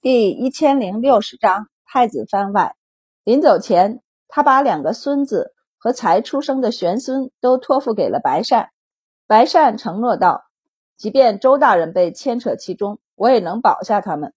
[0.00, 2.76] 第一千零六十章太子番外。
[3.24, 8.70] 临走前，他把两个孙子和才出生的玄孙都托付给了白善。
[9.26, 10.44] 白善承诺道
[10.96, 14.32] ：“即便周大人被牵扯其中，我也能保下他们。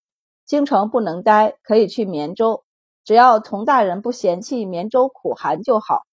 [0.48, 2.64] 京城不能待，可以去绵州，
[3.04, 6.08] 只要佟大人不嫌弃绵州苦寒就好。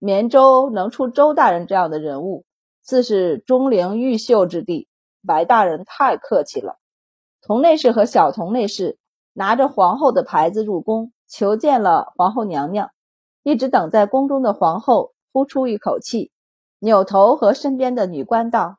[0.00, 2.44] 绵州能出周大人这样的人物，
[2.82, 4.88] 自是钟灵毓秀之地。
[5.24, 6.78] 白大人太客气了。”
[7.42, 8.98] 同内侍和小同内侍
[9.32, 12.90] 拿着皇后的牌子入宫求见了皇后娘娘，
[13.42, 16.30] 一直等在宫中的皇后呼出一口气，
[16.78, 18.76] 扭头和身边的女官道：“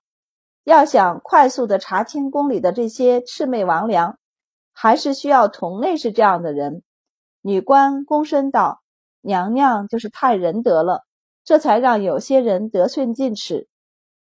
[0.63, 4.15] 要想快速的查清宫里的这些魑魅魍魉，
[4.71, 6.83] 还是需要同内侍这样的人。”
[7.41, 8.81] 女官躬身道
[9.19, 11.03] ：“娘娘就是太仁德了，
[11.43, 13.67] 这才让有些人得寸进尺。”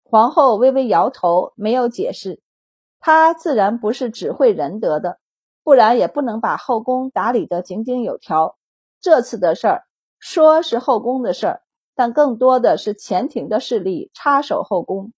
[0.10, 2.42] 皇后微微摇头，没有解释。
[3.00, 5.20] 他自然不是只会仁德的，
[5.64, 8.58] 不然也不能把后宫打理得井井有条。
[9.02, 9.84] 这次的事儿
[10.20, 11.62] 说是后宫的事儿，
[11.96, 15.14] 但更多的是前庭的势力插手后宫。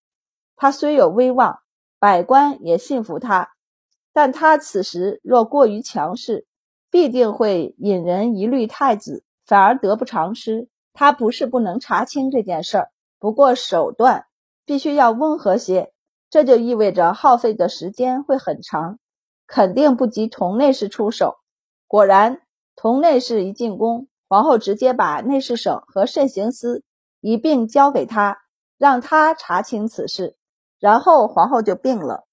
[0.55, 1.59] 他虽有威望，
[1.97, 3.49] 百官也信服他，
[4.13, 6.45] 但他此时若过于强势，
[6.91, 10.69] 必定会引人疑虑太子，反而得不偿失。
[10.93, 14.25] 他不是不能查清这件事儿，不过手段
[14.65, 15.91] 必须要温和些。
[16.31, 18.99] 这就意味着耗费的时间会很长，
[19.45, 21.35] 肯定不及同内侍出手。
[21.87, 22.41] 果然，
[22.77, 26.85] 同内侍一进宫，皇后直接把内侍省和慎刑司
[27.19, 28.37] 一并交给他，
[28.77, 30.37] 让他查清此事。
[30.79, 32.23] 然后皇后就病了，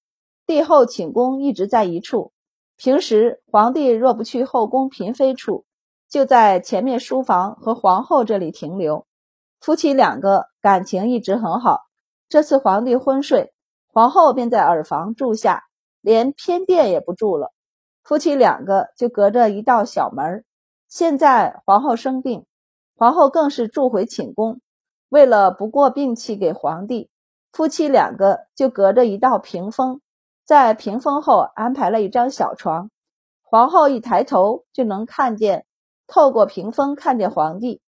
[0.45, 2.31] 帝后寝宫一直在一处。
[2.77, 5.65] 平时皇帝若不去后宫嫔妃处，
[6.09, 9.05] 就在前面书房和皇后这里停留。
[9.59, 11.81] 夫妻两个感情一直很好。
[12.29, 13.51] 这次皇帝昏睡。
[13.91, 15.63] 皇后便在耳房住下，
[16.01, 17.51] 连偏殿也不住了。
[18.03, 20.45] 夫妻两个就隔着一道小门。
[20.87, 22.45] 现在皇后生病，
[22.95, 24.61] 皇后更是住回寝宫。
[25.09, 27.09] 为了不过病气给皇帝，
[27.51, 30.01] 夫妻两个就隔着一道屏风，
[30.45, 32.91] 在屏风后安排了一张小床。
[33.41, 35.65] 皇后一抬头就能看见，
[36.05, 37.81] 透过屏风看见皇帝。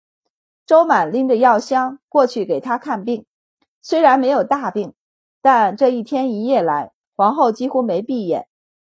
[0.66, 3.26] 周满拎着药箱过去给他看病，
[3.82, 4.94] 虽然没有大病。
[5.42, 8.48] 但这一天一夜来，皇后几乎没闭眼。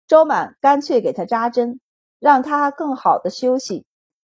[0.06, 1.80] 周满干脆给她扎针，
[2.20, 3.84] 让她更好的休息。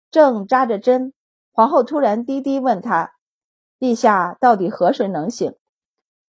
[0.10, 1.14] 正扎着针，
[1.52, 3.14] 皇后突然低低问他
[3.80, 5.54] ：“陛下到底何时能醒？”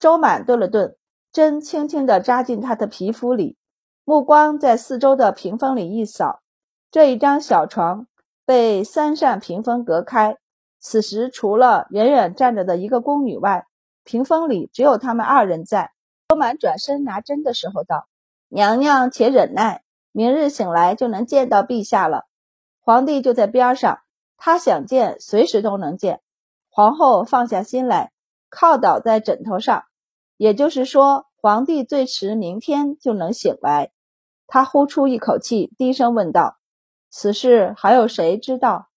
[0.00, 0.96] 周满顿了顿，
[1.30, 3.56] 针轻轻地扎进他的皮肤里，
[4.04, 6.40] 目光在四周的屏风里一扫。
[6.90, 8.08] 这一张小床
[8.44, 10.36] 被三扇屏风隔开，
[10.80, 13.66] 此时除了远远站着的一个宫女外，
[14.06, 15.92] 屏风里只有他们二人在。
[16.28, 18.06] 周满转身拿针的时候道
[18.48, 22.24] ：“娘娘且忍耐，明日醒来就能见到陛下了。
[22.80, 23.98] 皇帝就在边上，
[24.36, 26.20] 他想见随时都能见。”
[26.70, 28.12] 皇后放下心来，
[28.48, 29.84] 靠倒在枕头上。
[30.36, 33.90] 也就是说，皇帝最迟明天就能醒来。
[34.46, 36.58] 他呼出一口气，低声问道
[37.10, 38.88] ：“此事还有谁知道？”“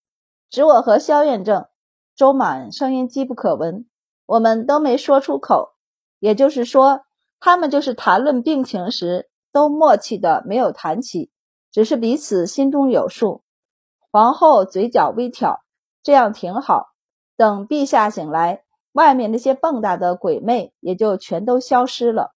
[0.50, 1.66] 只我和萧院正。”
[2.14, 3.86] 周满声音机不可闻。
[4.30, 5.72] 我们都没说出口，
[6.20, 7.00] 也就是说，
[7.40, 11.32] 他们就是谈论病情时都默契的没有谈起，
[11.72, 13.42] 只是彼此心中有数。
[14.12, 15.64] 皇后嘴角微挑，
[16.04, 16.90] 这样挺好。
[17.36, 22.32] 等陛下醒来，外面那些蹦跶的鬼魅也就全都消失了。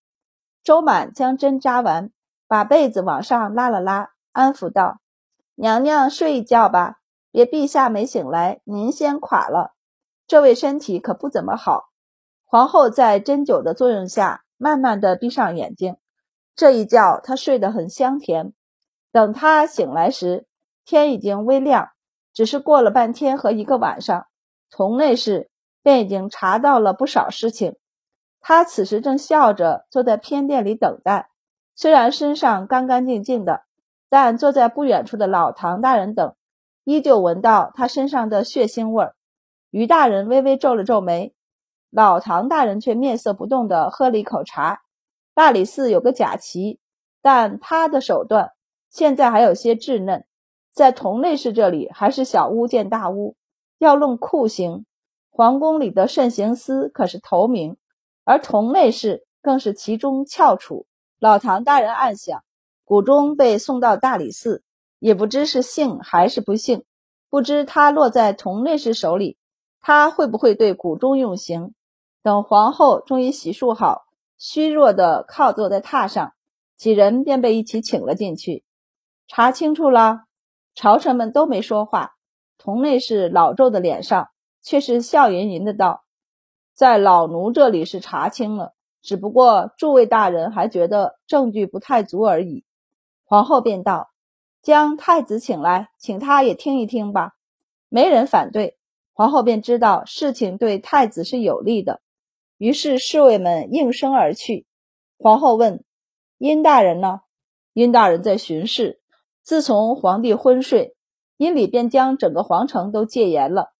[0.64, 2.10] 周满将针扎完，
[2.48, 4.98] 把被子往上拉了拉，安抚道
[5.54, 6.96] ：“娘娘睡一觉吧，
[7.30, 9.73] 别陛下没醒来，您先垮了。”
[10.26, 11.90] 这位身体可不怎么好。
[12.44, 15.96] 皇后在针灸的作用下，慢慢的闭上眼睛。
[16.54, 18.52] 这一觉，她睡得很香甜。
[19.10, 20.46] 等她醒来时，
[20.84, 21.90] 天已经微亮。
[22.32, 24.26] 只是过了半天和一个晚上，
[24.68, 25.50] 从内侍
[25.82, 27.76] 便已经查到了不少事情。
[28.40, 31.30] 他此时正笑着坐在偏殿里等待，
[31.76, 33.62] 虽然身上干干净净的，
[34.10, 36.34] 但坐在不远处的老唐大人等，
[36.82, 39.14] 依旧闻到他身上的血腥味儿。
[39.74, 41.34] 于大人微微皱了皱眉，
[41.90, 44.82] 老唐大人却面色不动地喝了一口茶。
[45.34, 46.78] 大理寺有个贾琦，
[47.20, 48.52] 但他的手段
[48.88, 50.26] 现在还有些稚嫩，
[50.72, 53.34] 在同内侍这里还是小巫见大巫。
[53.78, 54.86] 要论酷刑，
[55.28, 57.76] 皇宫里的慎刑司可是头名，
[58.22, 60.86] 而同内侍更是其中翘楚。
[61.18, 62.44] 老唐大人暗想，
[62.84, 64.62] 谷中被送到大理寺，
[65.00, 66.84] 也不知是幸还是不幸，
[67.28, 69.36] 不知他落在同内侍手里。
[69.86, 71.74] 他会不会对谷中用刑？
[72.22, 74.06] 等皇后终于洗漱好，
[74.38, 76.32] 虚弱的靠坐在榻上，
[76.74, 78.64] 几人便被一起请了进去。
[79.28, 80.22] 查清楚了。
[80.74, 82.12] 朝臣们都没说话，
[82.56, 84.30] 同内侍老皱的脸上
[84.62, 86.02] 却是笑吟吟的道
[86.74, 88.72] ：“在老奴这里是查清了，
[89.02, 92.64] 只不过诸位大人还觉得证据不太足而已。”
[93.28, 94.08] 皇后便道
[94.64, 97.32] ：“将太子请来，请他也听一听吧。”
[97.90, 98.78] 没人反对，
[99.14, 102.00] 皇后便知道事情对太子是有利的，
[102.58, 104.66] 于是侍卫们应声而去。
[105.18, 105.84] 皇后问
[106.36, 107.20] ：“殷大人呢？”
[107.72, 109.00] 殷大人在巡视。
[109.42, 110.96] 自从皇帝昏睡，
[111.36, 113.70] 殷礼便将整个皇城都戒严了。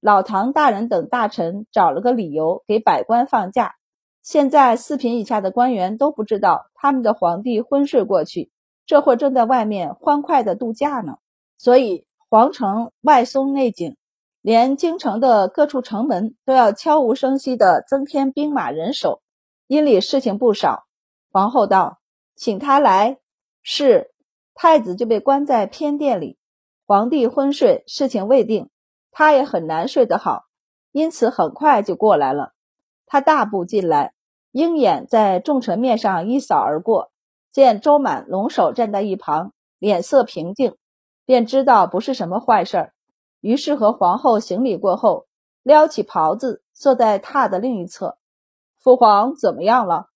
[0.00, 3.74] 老唐大人等大臣找了个理由给百官放假。
[4.22, 8.50] 现在四品以下的官员都不知道他们的皇帝昏睡过去，
[8.86, 11.16] 这会正在外面欢快的度假呢。
[11.58, 13.96] 所以皇城外松内紧，
[14.40, 19.22] 连京城的各处城门都要悄无声息地增添兵马人手。
[19.66, 20.86] 因里事情不少。
[21.30, 22.00] 皇后道
[22.36, 23.18] ：“请他来。”
[23.62, 24.12] 是。
[24.60, 26.36] 太子就被关在偏殿里，
[26.84, 28.70] 皇帝昏睡，事情未定，
[29.12, 30.46] 他也很难睡得好，
[30.90, 32.54] 因此很快就过来了。
[33.06, 34.14] 他大步进来，
[34.50, 37.12] 鹰眼在众臣面上一扫而过，
[37.52, 40.74] 见周满龙首站在一旁，脸色平静，
[41.24, 42.92] 便知道不是什么坏事儿。
[43.40, 45.26] 于是和皇后行礼过后，
[45.62, 48.18] 撩起袍子，坐在榻的另一侧。
[48.78, 50.06] 父皇怎么样了？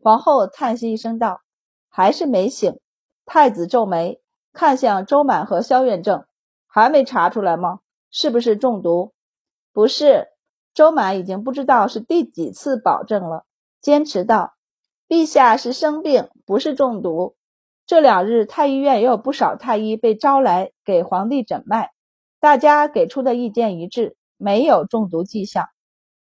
[0.00, 1.40] 皇后叹息一声道
[1.88, 2.78] ：“还是没醒。”
[3.24, 4.20] 太子皱眉，
[4.52, 6.24] 看向周满和萧院正，
[6.66, 7.80] 还没查出来吗？
[8.10, 9.12] 是不是中毒？
[9.72, 10.28] 不是。
[10.74, 13.44] 周满已经不知道是第几次保证了，
[13.80, 14.54] 坚持道
[15.06, 17.36] ：“陛下是生病，不是中毒。
[17.86, 21.91] 这两日太医院也有不少太医被招来给皇帝诊脉，
[22.42, 25.68] 大家给出的意见一致，没有中毒迹象。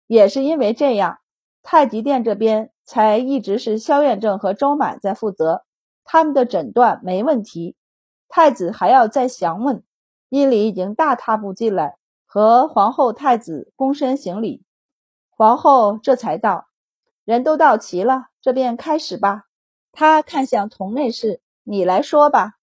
[0.07, 1.19] 也是因为这样，
[1.63, 5.63] 太极殿这边才一直是萧院正和周满在负责。”
[6.03, 7.77] 他们的诊断没问题，
[8.27, 9.85] 太子还要再详问。
[10.27, 14.65] 殷礼已经大踏步进来，和皇后、太子躬身行礼。
[15.29, 16.65] 皇后这才道
[17.23, 19.43] ：“人都到齐了，这便开始吧。”
[19.93, 22.55] 他看向同内侍：“你来说吧。”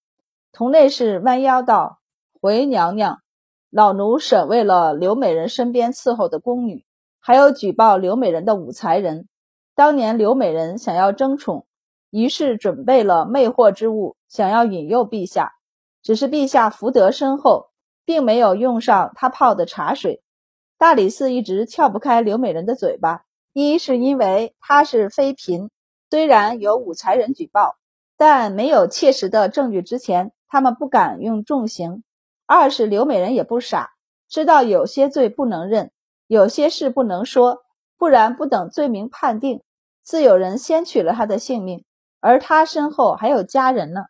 [0.52, 2.00] 同内侍弯腰道
[2.42, 3.22] ：“回娘娘，
[3.70, 6.84] 老奴审问了刘美人身边伺候的宫女，
[7.20, 9.28] 还有举报刘美人的武才人。
[9.74, 11.66] 当年刘美人想要争宠。”
[12.10, 15.52] 于是准备了魅惑之物，想要引诱陛下。
[16.02, 17.68] 只是陛下福德深厚，
[18.06, 20.22] 并没有用上他泡的茶水。
[20.78, 25.68] 大理寺一直撬不开刘美人的嘴巴，一是因为她是妃嫔，
[26.08, 27.76] 虽然有武才人举报，
[28.16, 32.02] 但没有切实的证据之前，他们不敢用重刑；
[32.48, 33.90] 二是刘美人也不傻，
[34.26, 35.92] 知道有些罪不能认，
[36.26, 37.58] 有些事不能说，
[37.98, 39.62] 不然不等罪名判定，
[40.02, 41.84] 自有人先取了他的性命。
[42.20, 44.06] 而他身后还有家人呢，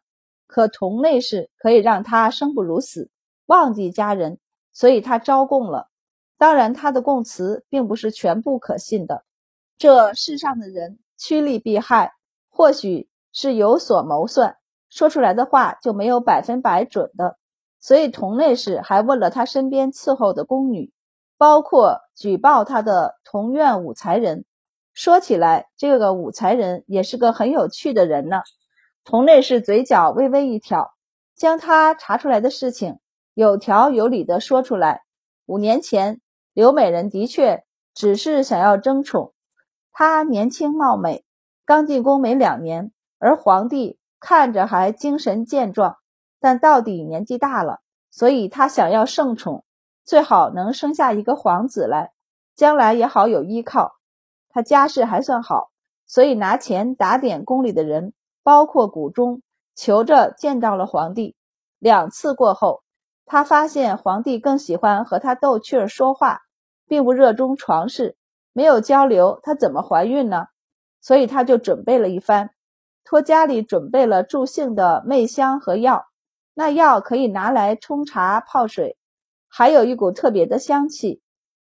[0.47, 3.11] 可同类事可以让他生不如死，
[3.47, 4.39] 忘记家人，
[4.73, 5.89] 所以他招供了。
[6.39, 9.25] 当然，他的供词并不是全部可信的。
[9.77, 12.15] 这世上的人趋利避害，
[12.49, 14.57] 或许是有所谋算，
[14.89, 17.37] 说出来的话就没有百分百准的。
[17.81, 20.93] 所以同类事还问了他身边伺候的宫女，
[21.37, 24.45] 包括举报他的同院武才人。
[24.93, 28.41] 说起来，这个武才人也是个很有趣的人呢。
[29.05, 30.93] 同内侍嘴角微微一挑，
[31.37, 32.99] 将他查出来的事情
[33.33, 35.03] 有条有理的说出来。
[35.47, 36.21] 五年前，
[36.53, 39.33] 刘美人的确只是想要争宠。
[39.93, 41.25] 她年轻貌美，
[41.65, 45.97] 刚进宫没两年，而皇帝看着还精神健壮，
[46.41, 47.81] 但到底年纪大了，
[48.11, 49.65] 所以他想要圣宠，
[50.05, 52.13] 最好能生下一个皇子来，
[52.55, 53.97] 将来也好有依靠。
[54.49, 55.71] 他家世还算好，
[56.07, 59.43] 所以拿钱打点宫里的人，包括谷中，
[59.75, 61.37] 求着见到了皇帝。
[61.79, 62.83] 两次过后，
[63.25, 66.41] 他发现皇帝更喜欢和他逗趣儿说话，
[66.89, 68.17] 并不热衷床事，
[68.53, 70.47] 没有交流，他怎么怀孕呢？
[71.01, 72.51] 所以他就准备了一番，
[73.05, 76.07] 托家里准备了助兴的媚香和药，
[76.59, 78.97] 那药可以拿来冲茶泡水，
[79.47, 81.23] 还有一股特别的香气。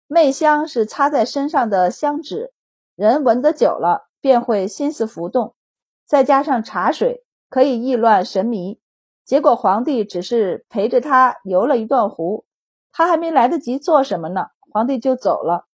[0.07, 2.53] 媚香是擦在身上的香脂。
[2.95, 5.55] 人闻得久了，便会心思浮动，
[6.05, 8.81] 再加上茶水可以意乱神迷。
[9.25, 12.45] 结果皇帝只是陪着他游了一段湖，
[12.93, 15.65] 他还没来得及做什么呢，皇帝就走了。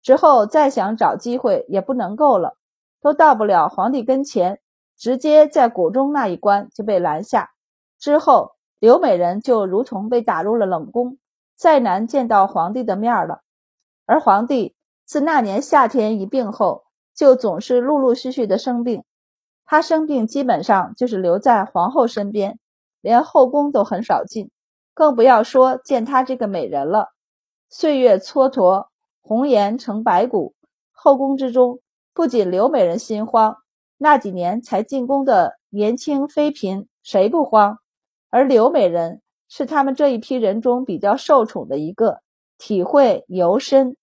[0.00, 2.56] 之后再想找机会也不能够了，
[3.02, 4.60] 都到不了皇帝跟前，
[4.96, 7.50] 直接在谷中那一关就被拦下。
[7.98, 11.18] 之后刘美人就如同被打入了冷宫，
[11.54, 13.42] 再难见到皇帝的面了。
[14.04, 14.74] 而皇帝。
[15.06, 16.84] 自那年夏天一病后，
[17.16, 19.02] 就总是陆陆续续的生病。
[19.64, 22.60] 他生病基本上就是留在皇后身边，
[23.00, 24.52] 连后宫都很少进，
[24.94, 27.08] 更不要说见他这个美人了。
[27.68, 28.86] 岁月蹉跎，
[29.20, 30.54] 红颜成白骨，
[30.92, 31.80] 后宫之中
[32.14, 33.56] 不仅刘美人心慌，
[33.98, 37.78] 那几年才进宫的年轻妃嫔谁不慌？
[38.30, 42.20] 而刘美人是他们这一批人中比较受宠的一个，
[42.56, 43.96] 体会尤深。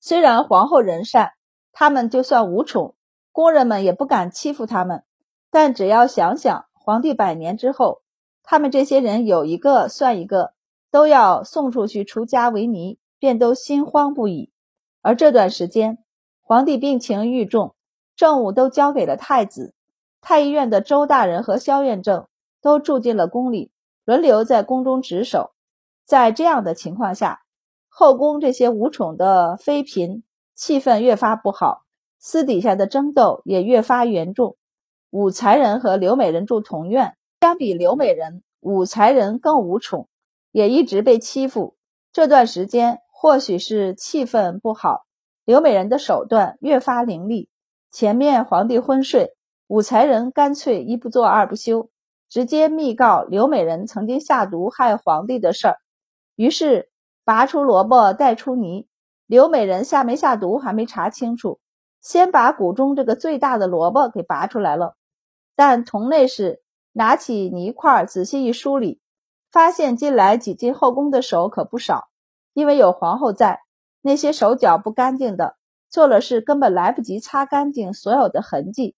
[0.00, 1.32] 虽然皇后人善，
[1.72, 2.94] 他们就算无宠，
[3.32, 5.02] 宫人们也不敢欺负他们。
[5.50, 8.02] 但只要想想皇帝百年之后，
[8.42, 10.52] 他们这些人有一个算一个，
[10.90, 14.52] 都要送出去出家为尼，便都心慌不已。
[15.02, 15.98] 而这段时间，
[16.42, 17.74] 皇帝病情愈重，
[18.14, 19.74] 政务都交给了太子。
[20.20, 22.26] 太医院的周大人和萧院正
[22.66, 23.70] 都住进了宫里，
[24.04, 25.52] 轮流在宫中值守。
[26.04, 27.42] 在这样的情况下，
[27.88, 30.24] 后宫这些无宠的妃嫔
[30.56, 31.84] 气氛越发不好，
[32.18, 34.56] 私底下的争斗也越发严重。
[35.10, 40.08] 武才人和刘美人住同院，相比刘美人，武才人更无宠，
[40.50, 41.76] 也一直被欺负。
[42.12, 45.06] 这段时间，或许是气氛不好，
[45.44, 47.48] 刘美人的手段越发凌厉。
[47.92, 49.36] 前面皇帝昏睡，
[49.68, 51.90] 武才人干脆一不做二不休，
[52.28, 55.76] 直接密告刘美人曾经下毒害皇帝的事儿。
[56.34, 56.90] 于是。
[57.26, 58.86] 拔出萝卜带出泥，
[59.26, 61.58] 刘美人下没下毒还没查清楚，
[62.00, 64.94] 先把谷中这个最大的萝卜给拔出来了。
[65.56, 69.00] 但同内侍拿起泥块仔细一梳理，
[69.50, 72.06] 发现进来挤进后宫的手可不少，
[72.52, 73.58] 因为有皇后在，
[74.02, 75.56] 那些手脚不干净的
[75.90, 78.94] 做了事根本来不及擦干净所有的痕迹。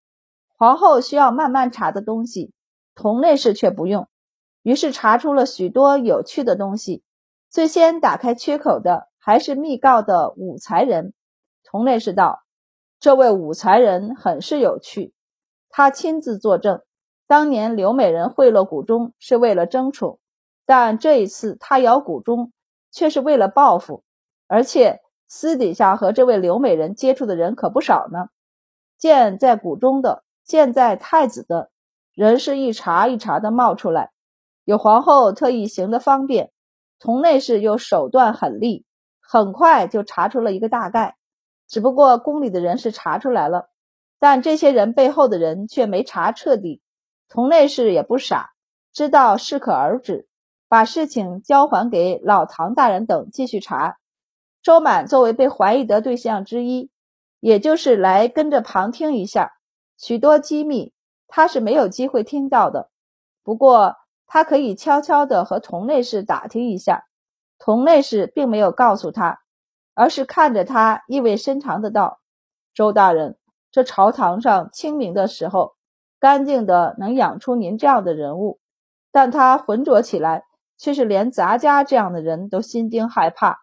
[0.58, 2.52] 皇后需要慢慢查的东西，
[2.98, 4.08] 同内侍却不用，
[4.62, 7.04] 于是查出了许多有趣的东西。
[7.48, 11.14] 最先打开缺口的还是密告的武才人。
[11.62, 12.42] 同内侍道
[12.98, 15.14] ：“这位武才人很是有趣，
[15.70, 16.82] 他亲自作证，
[17.28, 20.18] 当年刘美人贿赂谷中是为了争宠，
[20.66, 22.52] 但这一次他咬谷中
[22.90, 24.02] 却是为了报复，
[24.48, 28.26] 而且私底下和这位刘美人接触的人可不少呢。
[28.98, 31.70] 见在谷中的，见在太子的
[32.18, 34.10] 人是一茬一茬的冒出来，
[34.64, 36.50] 有皇后特意行的方便。”
[36.98, 38.84] 同内侍又手段狠厉，
[39.20, 41.14] 很快就查出了一个大概。
[41.68, 43.68] 只不过宫里的人是查出来了，
[44.18, 46.82] 但这些人背后的人却没查彻底。
[47.28, 48.50] 同内侍也不傻，
[48.92, 50.26] 知道适可而止，
[50.68, 53.98] 把事情交还给老唐大人等继续查。
[54.60, 56.90] 周满作为被怀疑的对象之一，
[57.38, 59.52] 也就是来跟着旁听一下，
[59.96, 60.92] 许多机密
[61.28, 62.90] 他是没有机会听到的。
[63.44, 63.94] 不过。
[64.30, 67.06] 他可以悄悄地和同内侍打听一下，
[67.58, 69.40] 同内侍并没有告诉他，
[69.94, 72.20] 而是看着他，意味深长的道
[72.74, 73.38] ：“周大人，
[73.70, 75.76] 这朝堂上清明的时候，
[76.20, 78.60] 干净的能养出您这样的人物，
[79.10, 80.44] 但他浑浊起来，
[80.76, 83.60] 却是连咱家这样的人都心惊害怕。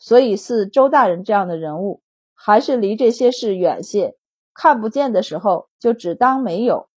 [0.00, 2.02] 所以，似周大人这样的人物，
[2.34, 4.16] 还是离这些事远些，
[4.52, 6.88] 看不见的时候就只当没有。”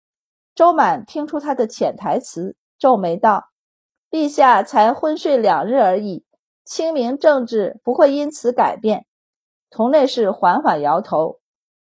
[0.55, 2.57] 周满听出他的潜台词。
[2.79, 3.51] 皱眉道
[4.11, 6.25] ：“陛下才昏睡两日而已，
[6.65, 9.05] 清明政治不会因此改变。”
[9.69, 11.41] 同内侍缓缓摇头：“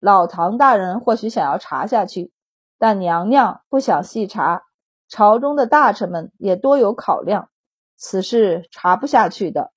[0.02, 2.34] 老唐大人或许想要查下去，
[2.78, 4.64] 但娘娘不想细查。
[5.08, 7.50] 朝中的大臣们也多有考量，
[7.96, 9.72] 此事查不下去的。”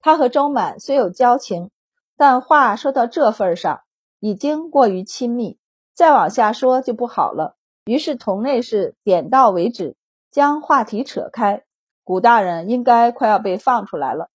[0.00, 1.70] 他和周满虽有交情，
[2.16, 3.82] 但话说到这份上，
[4.18, 5.60] 已经过于亲密，
[5.94, 7.57] 再往下说就不好了。
[7.88, 9.96] 于是同内侍点到为止。
[10.30, 11.62] 将话题扯开，
[12.04, 14.28] 古大人应该快要被放出来了。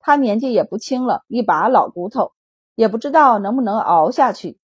[0.00, 2.32] 他年纪也不轻了，一把老骨头，
[2.74, 4.58] 也不知道能不能熬下去。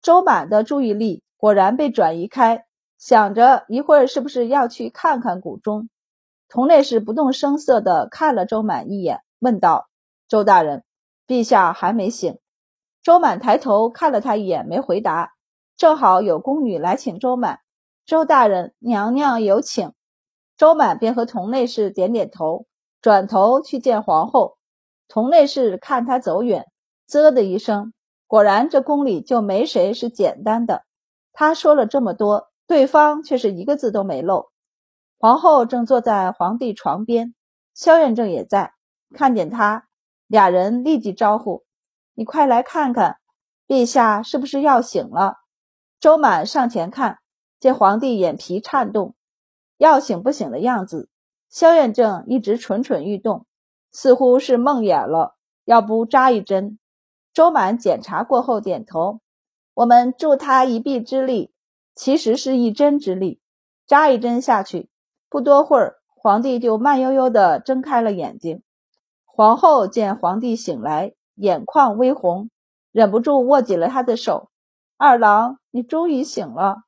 [0.00, 2.66] 周满的注意力果然被转移开，
[2.98, 5.90] 想着一会儿是不是要去看看谷中。
[6.48, 9.88] 同内侍不动声色地看了周满一眼，问道
[10.28, 10.84] ：“周大人，
[11.26, 12.38] 陛下还没醒？”
[13.02, 15.32] 周满抬头看了他一眼，没回答。
[15.76, 17.58] 正好有宫女来请周满
[18.08, 19.92] ：“周大人，娘娘有请。”
[20.56, 22.64] 周满便和同内侍点点头，
[23.02, 24.56] 转头去见皇后。
[25.08, 26.64] 同内侍看他走远，
[27.06, 27.92] 啧的一声。
[28.26, 30.84] 果然，这宫里就没谁是简单的。
[31.34, 34.46] 他说了这么多，对方却是一个字都没漏。
[35.18, 37.34] 皇后正坐在皇帝床边，
[37.74, 38.72] 萧院正也在，
[39.14, 39.86] 看见他，
[40.26, 41.62] 俩人立即招呼
[42.16, 43.18] ：“你快来看看，
[43.66, 45.34] 陛下是不是要醒了？”
[46.00, 47.18] 周满上前看，
[47.60, 49.14] 见皇帝眼皮颤动。
[49.76, 51.08] 要醒不醒的样子，
[51.48, 53.46] 萧远正一直蠢蠢欲动，
[53.92, 55.36] 似乎是梦魇了。
[55.64, 56.78] 要不扎一针？
[57.32, 59.20] 周满检查过后点头。
[59.74, 61.52] 我们助他一臂之力，
[61.94, 63.40] 其实是一针之力。
[63.86, 64.90] 扎一针下去，
[65.28, 68.62] 不多会儿，皇帝就慢悠悠地睁开了眼睛。
[69.24, 72.50] 皇后见皇帝醒来，眼眶微红，
[72.90, 74.50] 忍不住握紧了他的手。
[74.96, 76.78] 二郎，你终于醒了。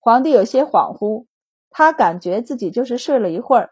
[0.00, 1.26] 皇帝有些恍惚，
[1.68, 3.70] 他感觉自己就是睡了一会儿，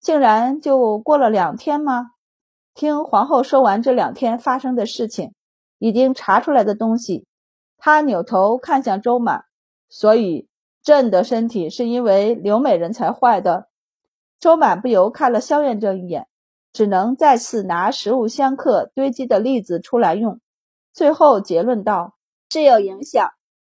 [0.00, 2.12] 竟然就过了两天吗？
[2.74, 5.34] 听皇后说完这两天发生的事情，
[5.78, 7.26] 已经查出来的东西，
[7.76, 9.44] 他扭头看向周满，
[9.88, 10.48] 所以
[10.82, 13.68] 朕的身体是因为刘美人才坏的。
[14.40, 16.26] 周满不由看了萧远正一眼，
[16.72, 20.40] 只能再次拿食物相克堆积的例子出来用，
[20.92, 22.14] 最后结论道。
[22.48, 23.28] 是有影响，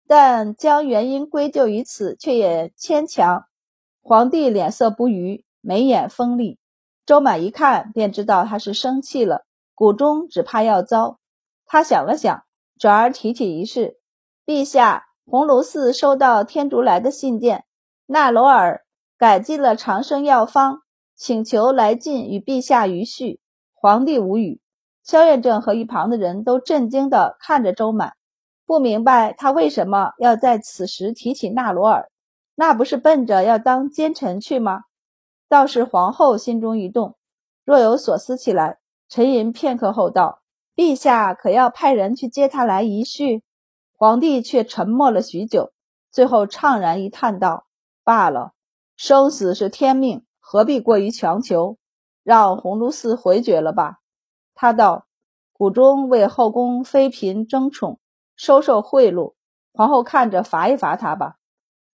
[0.07, 3.45] 但将原因归咎于此却也牵强。
[4.03, 6.59] 皇帝脸色不愉，眉眼锋利。
[7.05, 9.45] 周满一看便知道他是生气了，
[9.75, 11.19] 谷中只怕要遭。
[11.65, 12.45] 他想了想，
[12.79, 13.99] 转而提起一事：
[14.45, 17.65] 陛下，鸿胪寺收到天竺来的信件，
[18.07, 18.83] 那罗尔
[19.19, 20.83] 改进了长生药方，
[21.17, 23.41] 请求来晋与陛下余叙。
[23.75, 24.61] 皇帝无语，
[25.03, 28.15] 萧彦正和一旁的人都震惊地看着周满。
[28.67, 32.11] 不明白他为什么要在此时提起纳罗尔，
[32.57, 34.83] 那不是奔着要当奸臣去吗？
[35.49, 37.17] 倒是皇后心中一动，
[37.65, 40.41] 若有所思起来，沉吟片刻后道
[40.75, 43.45] ：“陛下可要派人去接他来一叙？”
[43.95, 45.73] 皇帝却沉默了许久，
[46.11, 47.67] 最后怅然一叹道
[48.03, 48.53] ：“罢了，
[48.97, 51.79] 生死是天命，何必过于强求？
[52.25, 53.99] 让鸿胪寺回绝了吧。”
[54.57, 55.07] 他道
[55.55, 58.01] ：“谷中为后宫妃嫔争宠。”
[58.37, 59.35] 收受贿赂，
[59.73, 61.37] 皇后看着罚一罚他吧。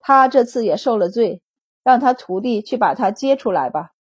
[0.01, 1.41] 他这次也受了罪，
[1.83, 3.93] 让他徒弟去把他接出来吧。